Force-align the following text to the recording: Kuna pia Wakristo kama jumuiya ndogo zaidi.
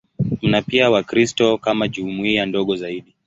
Kuna 0.39 0.61
pia 0.61 0.89
Wakristo 0.89 1.57
kama 1.57 1.87
jumuiya 1.87 2.45
ndogo 2.45 2.75
zaidi. 2.75 3.13